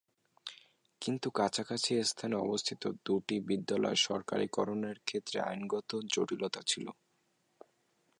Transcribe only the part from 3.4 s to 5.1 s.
বিদ্যালয় সরকারীকরণের